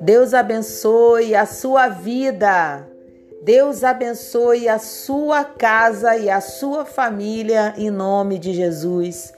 Deus 0.00 0.32
abençoe 0.32 1.34
a 1.34 1.44
sua 1.44 1.88
vida. 1.88 2.88
Deus 3.42 3.84
abençoe 3.84 4.68
a 4.68 4.78
sua 4.78 5.44
casa 5.44 6.16
e 6.16 6.30
a 6.30 6.40
sua 6.40 6.84
família 6.84 7.74
em 7.76 7.90
nome 7.90 8.38
de 8.38 8.52
Jesus. 8.52 9.32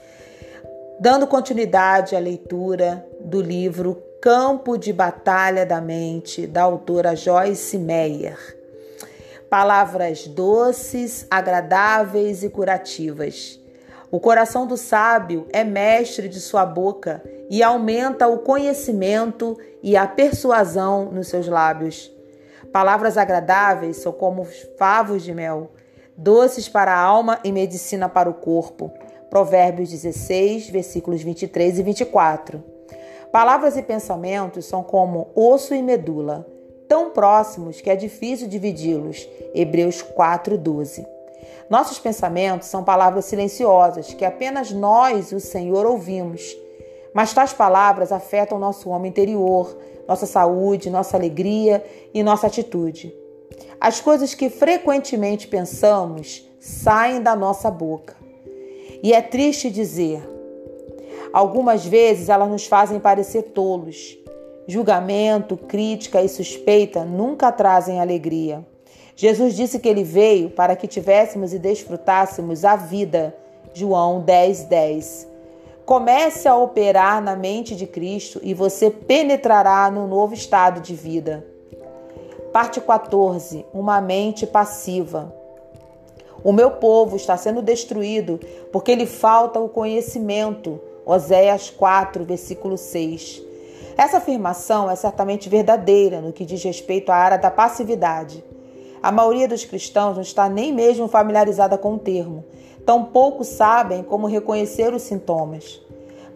Dando 0.99 1.27
continuidade 1.27 2.15
à 2.15 2.19
leitura 2.19 3.05
do 3.19 3.41
livro 3.41 4.01
Campo 4.21 4.77
de 4.77 4.93
Batalha 4.93 5.65
da 5.65 5.81
Mente, 5.81 6.47
da 6.47 6.63
autora 6.63 7.15
Joyce 7.15 7.77
Meyer. 7.77 8.37
Palavras 9.49 10.27
doces, 10.27 11.25
agradáveis 11.29 12.43
e 12.43 12.49
curativas. 12.49 13.60
O 14.11 14.19
coração 14.19 14.67
do 14.67 14.75
sábio 14.75 15.47
é 15.53 15.63
mestre 15.63 16.27
de 16.27 16.41
sua 16.41 16.65
boca 16.65 17.23
e 17.49 17.63
aumenta 17.63 18.27
o 18.27 18.39
conhecimento 18.39 19.57
e 19.81 19.95
a 19.95 20.05
persuasão 20.05 21.05
nos 21.05 21.29
seus 21.29 21.47
lábios. 21.47 22.11
Palavras 22.73 23.17
agradáveis 23.17 23.97
são 23.97 24.11
como 24.11 24.45
favos 24.77 25.23
de 25.23 25.33
mel, 25.33 25.71
doces 26.17 26.67
para 26.67 26.93
a 26.93 26.99
alma 26.99 27.39
e 27.41 27.53
medicina 27.53 28.09
para 28.09 28.29
o 28.29 28.33
corpo. 28.33 28.91
Provérbios 29.29 29.89
16, 29.89 30.69
versículos 30.69 31.23
23 31.23 31.79
e 31.79 31.83
24. 31.83 32.61
Palavras 33.31 33.77
e 33.77 33.81
pensamentos 33.81 34.65
são 34.65 34.83
como 34.83 35.29
osso 35.33 35.73
e 35.73 35.81
medula, 35.81 36.45
tão 36.85 37.11
próximos 37.11 37.79
que 37.79 37.89
é 37.89 37.95
difícil 37.95 38.49
dividi-los. 38.49 39.25
Hebreus 39.55 40.01
4, 40.01 40.57
12. 40.57 41.20
Nossos 41.69 41.99
pensamentos 41.99 42.67
são 42.67 42.83
palavras 42.83 43.25
silenciosas 43.25 44.13
que 44.13 44.25
apenas 44.25 44.71
nós 44.71 45.31
o 45.31 45.39
Senhor 45.39 45.85
ouvimos. 45.85 46.55
Mas 47.13 47.33
tais 47.33 47.53
palavras 47.53 48.11
afetam 48.11 48.59
nosso 48.59 48.89
homem 48.89 49.09
interior, 49.09 49.77
nossa 50.07 50.25
saúde, 50.25 50.89
nossa 50.89 51.17
alegria 51.17 51.83
e 52.13 52.23
nossa 52.23 52.47
atitude. 52.47 53.13
As 53.79 53.99
coisas 53.99 54.33
que 54.33 54.49
frequentemente 54.49 55.47
pensamos 55.47 56.47
saem 56.59 57.21
da 57.21 57.35
nossa 57.35 57.71
boca. 57.71 58.15
E 59.01 59.13
é 59.13 59.21
triste 59.21 59.69
dizer, 59.69 60.21
algumas 61.33 61.85
vezes 61.85 62.29
elas 62.29 62.49
nos 62.49 62.67
fazem 62.67 62.99
parecer 62.99 63.43
tolos. 63.43 64.17
Julgamento, 64.67 65.57
crítica 65.57 66.21
e 66.21 66.29
suspeita 66.29 67.03
nunca 67.03 67.51
trazem 67.51 67.99
alegria. 67.99 68.65
Jesus 69.21 69.53
disse 69.53 69.77
que 69.77 69.87
ele 69.87 70.03
veio 70.03 70.49
para 70.49 70.75
que 70.75 70.87
tivéssemos 70.87 71.53
e 71.53 71.59
desfrutássemos 71.59 72.65
a 72.65 72.75
vida. 72.75 73.35
João 73.71 74.21
10, 74.21 74.63
10. 74.63 75.27
Comece 75.85 76.47
a 76.47 76.55
operar 76.55 77.21
na 77.21 77.35
mente 77.35 77.75
de 77.75 77.85
Cristo 77.85 78.39
e 78.41 78.55
você 78.55 78.89
penetrará 78.89 79.91
no 79.91 80.07
novo 80.07 80.33
estado 80.33 80.81
de 80.81 80.95
vida. 80.95 81.45
Parte 82.51 82.81
14. 82.81 83.63
Uma 83.71 84.01
mente 84.01 84.47
passiva. 84.47 85.31
O 86.43 86.51
meu 86.51 86.71
povo 86.71 87.15
está 87.15 87.37
sendo 87.37 87.61
destruído 87.61 88.39
porque 88.71 88.95
lhe 88.95 89.05
falta 89.05 89.59
o 89.59 89.69
conhecimento. 89.69 90.81
Oséias 91.05 91.69
4, 91.69 92.23
versículo 92.25 92.75
6. 92.75 93.39
Essa 93.95 94.17
afirmação 94.17 94.89
é 94.89 94.95
certamente 94.95 95.47
verdadeira 95.47 96.21
no 96.21 96.33
que 96.33 96.43
diz 96.43 96.63
respeito 96.63 97.11
à 97.11 97.17
área 97.17 97.37
da 97.37 97.51
passividade. 97.51 98.43
A 99.03 99.11
maioria 99.11 99.47
dos 99.47 99.65
cristãos 99.65 100.15
não 100.15 100.21
está 100.21 100.47
nem 100.47 100.71
mesmo 100.71 101.07
familiarizada 101.07 101.75
com 101.75 101.95
o 101.95 101.99
termo, 101.99 102.45
tampouco 102.85 103.43
sabem 103.43 104.03
como 104.03 104.27
reconhecer 104.27 104.93
os 104.93 105.01
sintomas. 105.01 105.81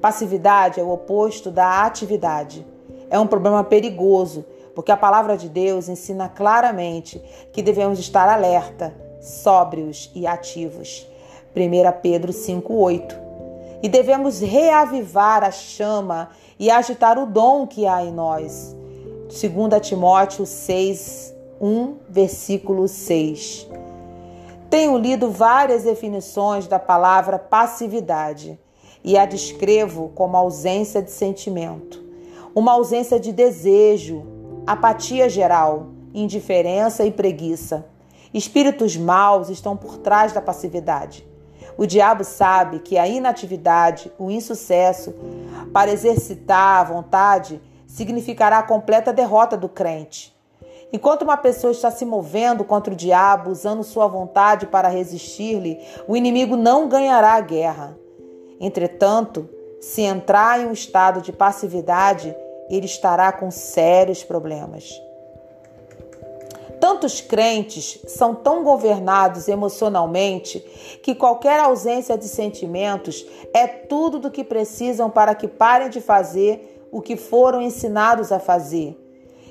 Passividade 0.02 0.80
é 0.80 0.84
o 0.84 0.90
oposto 0.90 1.52
da 1.52 1.86
atividade. 1.86 2.66
É 3.10 3.20
um 3.20 3.28
problema 3.28 3.64
perigoso, 3.64 4.44
porque 4.74 4.92
a 4.92 4.98
palavra 4.98 5.38
de 5.38 5.48
Deus 5.48 5.88
ensina 5.88 6.28
claramente 6.28 7.22
que 7.54 7.62
devemos 7.62 8.00
estar 8.00 8.28
alerta, 8.28 8.94
sóbrios 9.22 10.12
e 10.16 10.26
ativos. 10.26 11.08
1 11.56 12.02
Pedro 12.02 12.34
5:8. 12.34 13.16
E 13.84 13.88
devemos 13.88 14.40
reavivar 14.40 15.44
a 15.44 15.52
chama 15.52 16.30
e 16.58 16.72
agitar 16.72 17.20
o 17.20 17.28
dom 17.28 17.68
que 17.68 17.86
há 17.86 18.04
em 18.04 18.12
nós. 18.12 18.76
2 19.28 19.88
Timóteo 19.88 20.46
6, 20.46 21.35
1, 21.60 21.96
versículo 22.10 22.88
6. 22.88 23.68
Tenho 24.70 24.98
lido 24.98 25.30
várias 25.32 25.84
definições 25.84 26.68
da 26.68 26.80
palavra 26.80 27.40
passividade 27.40 28.60
e 29.04 29.18
a 29.18 29.26
descrevo 29.26 30.12
como 30.16 30.36
ausência 30.36 31.02
de 31.02 31.12
sentimento, 31.12 32.04
uma 32.54 32.74
ausência 32.74 33.20
de 33.20 33.32
desejo, 33.32 34.26
apatia 34.66 35.30
geral, 35.30 35.88
indiferença 36.14 37.06
e 37.06 37.12
preguiça. 37.12 37.86
Espíritos 38.34 38.98
maus 38.98 39.50
estão 39.50 39.78
por 39.78 39.98
trás 39.98 40.34
da 40.34 40.42
passividade. 40.42 41.26
O 41.78 41.86
diabo 41.86 42.24
sabe 42.24 42.80
que 42.80 42.98
a 42.98 43.08
inatividade, 43.08 44.12
o 44.18 44.32
insucesso 44.32 45.14
para 45.72 45.92
exercitar 45.92 46.80
a 46.80 46.84
vontade 46.84 47.62
significará 47.86 48.60
a 48.60 48.64
completa 48.64 49.14
derrota 49.14 49.56
do 49.56 49.70
crente. 49.70 50.35
Enquanto 50.96 51.24
uma 51.24 51.36
pessoa 51.36 51.72
está 51.72 51.92
se 51.92 52.06
movendo 52.06 52.64
contra 52.64 52.94
o 52.94 52.96
diabo, 52.96 53.52
usando 53.52 53.84
sua 53.84 54.08
vontade 54.08 54.66
para 54.66 54.88
resistir-lhe, 54.88 55.78
o 56.08 56.16
inimigo 56.16 56.56
não 56.56 56.88
ganhará 56.88 57.34
a 57.34 57.42
guerra. 57.42 57.98
Entretanto, 58.62 59.50
se 59.82 60.04
entrar 60.04 60.62
em 60.62 60.68
um 60.68 60.72
estado 60.72 61.20
de 61.20 61.34
passividade, 61.34 62.34
ele 62.70 62.86
estará 62.86 63.34
com 63.34 63.52
sérios 63.52 64.24
problemas. 64.24 64.90
Tantos 66.80 67.20
crentes 67.20 68.00
são 68.08 68.34
tão 68.34 68.64
governados 68.64 69.50
emocionalmente 69.50 70.62
que 71.04 71.14
qualquer 71.14 71.60
ausência 71.60 72.18
de 72.18 72.30
sentimentos 72.30 73.26
é 73.54 73.68
tudo 73.68 74.18
do 74.18 74.32
que 74.32 74.46
precisam 74.46 75.10
para 75.10 75.36
que 75.36 75.50
parem 75.50 75.90
de 75.90 76.00
fazer 76.00 76.88
o 76.90 77.02
que 77.02 77.18
foram 77.18 77.62
ensinados 77.62 78.32
a 78.32 78.40
fazer. 78.40 78.98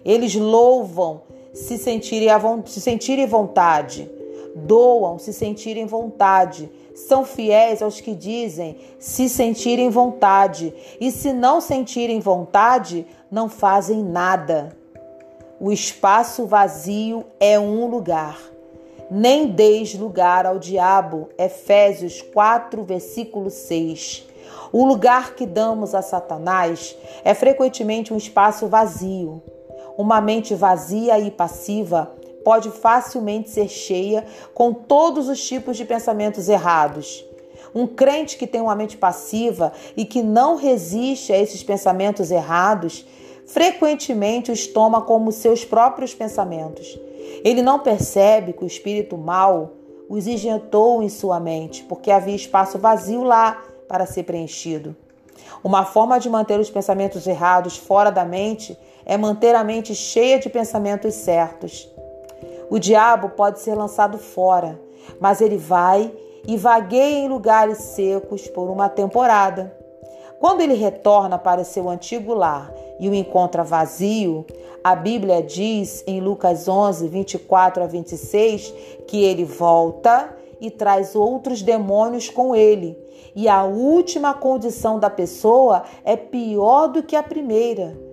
Eles 0.02 0.34
louvam 0.34 1.33
se 1.54 1.78
sentirem, 1.78 2.28
se 2.66 2.80
sentirem 2.80 3.26
vontade, 3.26 4.10
doam 4.54 5.18
se 5.18 5.32
sentirem 5.32 5.86
vontade, 5.86 6.70
são 6.94 7.24
fiéis 7.24 7.80
aos 7.80 8.00
que 8.00 8.14
dizem 8.14 8.76
se 8.98 9.28
sentirem 9.28 9.88
vontade, 9.88 10.74
e 11.00 11.10
se 11.10 11.32
não 11.32 11.60
sentirem 11.60 12.20
vontade, 12.20 13.06
não 13.30 13.48
fazem 13.48 14.02
nada. 14.02 14.76
O 15.60 15.72
espaço 15.72 16.46
vazio 16.46 17.24
é 17.38 17.58
um 17.58 17.86
lugar. 17.86 18.38
Nem 19.10 19.46
deis 19.46 19.94
lugar 19.94 20.46
ao 20.46 20.58
diabo. 20.58 21.28
Efésios 21.38 22.20
4, 22.20 22.82
versículo 22.82 23.50
6. 23.50 24.26
O 24.72 24.84
lugar 24.84 25.34
que 25.34 25.46
damos 25.46 25.94
a 25.94 26.02
Satanás 26.02 26.96
é 27.24 27.32
frequentemente 27.32 28.12
um 28.12 28.16
espaço 28.16 28.66
vazio. 28.66 29.40
Uma 29.96 30.20
mente 30.20 30.54
vazia 30.54 31.18
e 31.18 31.30
passiva 31.30 32.12
pode 32.44 32.70
facilmente 32.70 33.48
ser 33.48 33.68
cheia 33.68 34.26
com 34.52 34.72
todos 34.72 35.28
os 35.28 35.42
tipos 35.42 35.76
de 35.76 35.84
pensamentos 35.84 36.48
errados. 36.48 37.24
Um 37.74 37.86
crente 37.86 38.36
que 38.36 38.46
tem 38.46 38.60
uma 38.60 38.74
mente 38.74 38.96
passiva 38.96 39.72
e 39.96 40.04
que 40.04 40.22
não 40.22 40.56
resiste 40.56 41.32
a 41.32 41.38
esses 41.38 41.62
pensamentos 41.62 42.30
errados, 42.30 43.06
frequentemente 43.46 44.52
os 44.52 44.66
toma 44.66 45.00
como 45.02 45.32
seus 45.32 45.64
próprios 45.64 46.14
pensamentos. 46.14 46.98
Ele 47.44 47.62
não 47.62 47.78
percebe 47.78 48.52
que 48.52 48.64
o 48.64 48.66
espírito 48.66 49.16
mau 49.16 49.72
os 50.08 50.26
injetou 50.26 51.02
em 51.02 51.08
sua 51.08 51.40
mente, 51.40 51.82
porque 51.84 52.10
havia 52.10 52.36
espaço 52.36 52.78
vazio 52.78 53.22
lá 53.22 53.62
para 53.88 54.06
ser 54.06 54.24
preenchido. 54.24 54.94
Uma 55.62 55.84
forma 55.84 56.20
de 56.20 56.28
manter 56.28 56.60
os 56.60 56.70
pensamentos 56.70 57.26
errados 57.26 57.76
fora 57.76 58.10
da 58.10 58.24
mente 58.24 58.78
é 59.06 59.16
manter 59.16 59.54
a 59.54 59.64
mente 59.64 59.94
cheia 59.94 60.38
de 60.38 60.48
pensamentos 60.48 61.14
certos. 61.14 61.88
O 62.70 62.78
diabo 62.78 63.30
pode 63.30 63.60
ser 63.60 63.74
lançado 63.74 64.18
fora, 64.18 64.80
mas 65.20 65.40
ele 65.40 65.56
vai 65.56 66.12
e 66.46 66.56
vagueia 66.56 67.18
em 67.18 67.28
lugares 67.28 67.78
secos 67.78 68.46
por 68.48 68.70
uma 68.70 68.88
temporada. 68.88 69.76
Quando 70.40 70.60
ele 70.60 70.74
retorna 70.74 71.38
para 71.38 71.64
seu 71.64 71.88
antigo 71.88 72.34
lar 72.34 72.72
e 73.00 73.08
o 73.08 73.14
encontra 73.14 73.62
vazio, 73.62 74.44
a 74.82 74.94
Bíblia 74.94 75.42
diz 75.42 76.04
em 76.06 76.20
Lucas 76.20 76.68
11, 76.68 77.08
24 77.08 77.82
a 77.82 77.86
26 77.86 78.74
que 79.06 79.24
ele 79.24 79.44
volta 79.44 80.36
e 80.60 80.70
traz 80.70 81.14
outros 81.14 81.62
demônios 81.62 82.28
com 82.28 82.54
ele. 82.54 82.98
E 83.34 83.48
a 83.48 83.64
última 83.64 84.34
condição 84.34 84.98
da 84.98 85.08
pessoa 85.08 85.82
é 86.04 86.16
pior 86.16 86.88
do 86.88 87.02
que 87.02 87.16
a 87.16 87.22
primeira 87.22 88.03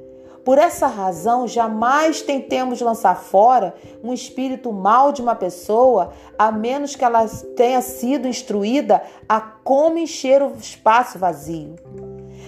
Por 0.44 0.58
essa 0.58 0.88
razão, 0.88 1.48
jamais 1.48 2.22
tentemos 2.22 2.82
lançar 2.82 3.16
fora 3.16 3.76
um 4.04 4.12
espírito 4.12 4.74
mal 4.74 5.12
de 5.12 5.22
uma 5.22 5.36
pessoa, 5.36 6.14
a 6.38 6.52
menos 6.52 6.96
que 6.96 7.06
ela 7.06 7.28
tenha 7.56 7.82
sido 7.82 8.28
instruída 8.28 9.04
a 9.30 9.40
como 9.40 10.00
encher 10.00 10.42
o 10.42 10.56
espaço 10.56 11.20
vazio. 11.20 11.76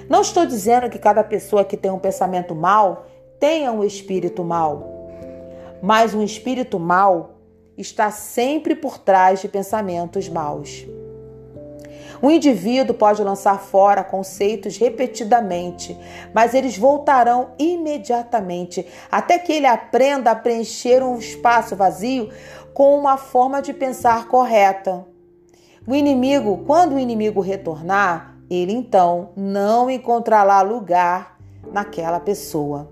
Não 0.10 0.22
estou 0.22 0.46
dizendo 0.46 0.90
que 0.90 0.98
cada 0.98 1.24
pessoa 1.24 1.64
que 1.64 1.78
tem 1.78 1.92
um 1.92 2.00
pensamento 2.00 2.56
mal 2.56 3.06
tenha 3.40 3.72
um 3.72 3.84
espírito 3.84 4.44
mal, 4.44 4.90
mas 5.82 6.16
um 6.16 6.24
espírito 6.24 6.80
mal 6.80 7.36
está 7.78 8.10
sempre 8.10 8.76
por 8.76 8.98
trás 8.98 9.40
de 9.40 9.48
pensamentos 9.48 10.28
maus. 10.30 10.86
O 12.24 12.32
indivíduo 12.32 12.96
pode 12.96 13.22
lançar 13.22 13.60
fora 13.60 14.02
conceitos 14.02 14.78
repetidamente, 14.78 16.00
mas 16.34 16.54
eles 16.54 16.78
voltarão 16.78 17.50
imediatamente 17.60 18.88
até 19.12 19.38
que 19.38 19.52
ele 19.52 19.68
aprenda 19.68 20.32
a 20.32 20.36
preencher 20.36 21.04
um 21.04 21.18
espaço 21.18 21.76
vazio 21.76 22.30
com 22.74 22.98
uma 22.98 23.18
forma 23.18 23.62
de 23.62 23.74
pensar 23.74 24.30
correta. 24.30 25.06
O 25.86 25.94
inimigo, 25.94 26.64
quando 26.66 26.96
o 26.96 27.00
inimigo 27.00 27.42
retornar, 27.42 28.38
ele 28.50 28.72
então 28.72 29.32
não 29.36 29.90
encontrará 29.90 30.62
lugar 30.62 31.38
naquela 31.74 32.22
pessoa. 32.22 32.90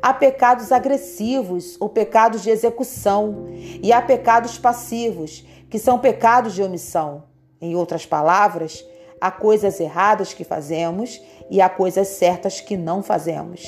Há 0.00 0.14
pecados 0.14 0.70
agressivos 0.70 1.76
ou 1.80 1.88
pecados 1.88 2.44
de 2.44 2.50
execução, 2.50 3.48
e 3.82 3.92
há 3.92 4.00
pecados 4.00 4.56
passivos, 4.56 5.44
que 5.68 5.76
são 5.76 5.98
pecados 5.98 6.54
de 6.54 6.62
omissão. 6.62 7.33
Em 7.64 7.74
outras 7.74 8.04
palavras, 8.04 8.86
há 9.18 9.30
coisas 9.30 9.80
erradas 9.80 10.34
que 10.34 10.44
fazemos 10.44 11.18
e 11.48 11.62
há 11.62 11.68
coisas 11.70 12.08
certas 12.08 12.60
que 12.60 12.76
não 12.76 13.02
fazemos. 13.02 13.66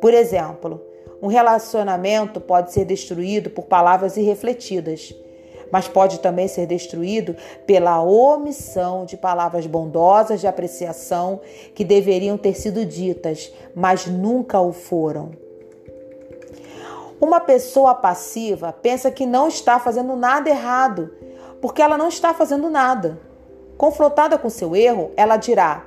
Por 0.00 0.14
exemplo, 0.14 0.82
um 1.20 1.26
relacionamento 1.26 2.40
pode 2.40 2.72
ser 2.72 2.86
destruído 2.86 3.50
por 3.50 3.66
palavras 3.66 4.16
irrefletidas, 4.16 5.14
mas 5.70 5.86
pode 5.86 6.20
também 6.20 6.48
ser 6.48 6.64
destruído 6.64 7.36
pela 7.66 8.00
omissão 8.00 9.04
de 9.04 9.18
palavras 9.18 9.66
bondosas 9.66 10.40
de 10.40 10.46
apreciação 10.46 11.42
que 11.74 11.84
deveriam 11.84 12.38
ter 12.38 12.54
sido 12.54 12.82
ditas, 12.82 13.52
mas 13.74 14.06
nunca 14.06 14.58
o 14.58 14.72
foram. 14.72 15.32
Uma 17.20 17.40
pessoa 17.40 17.94
passiva 17.94 18.72
pensa 18.72 19.10
que 19.10 19.26
não 19.26 19.48
está 19.48 19.78
fazendo 19.78 20.16
nada 20.16 20.48
errado 20.48 21.10
porque 21.60 21.82
ela 21.82 21.98
não 21.98 22.08
está 22.08 22.32
fazendo 22.34 22.70
nada. 22.70 23.20
Confrontada 23.76 24.36
com 24.38 24.50
seu 24.50 24.74
erro, 24.74 25.10
ela 25.16 25.36
dirá: 25.36 25.84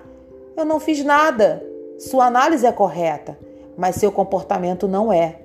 Eu 0.55 0.65
não 0.65 0.79
fiz 0.79 1.03
nada. 1.03 1.65
Sua 1.99 2.25
análise 2.25 2.65
é 2.65 2.71
correta, 2.71 3.37
mas 3.77 3.95
seu 3.95 4.11
comportamento 4.11 4.87
não 4.87 5.11
é. 5.11 5.41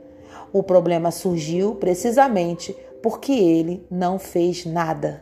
O 0.53 0.63
problema 0.63 1.11
surgiu 1.11 1.75
precisamente 1.75 2.75
porque 3.03 3.33
ele 3.33 3.87
não 3.91 4.19
fez 4.19 4.65
nada. 4.65 5.21